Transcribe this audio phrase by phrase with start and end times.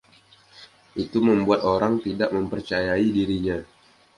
[1.03, 3.57] Itu membuat orang tidak mempercayai dirinya.